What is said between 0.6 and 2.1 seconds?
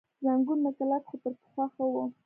مې کلک، خو تر پخوا ښه و.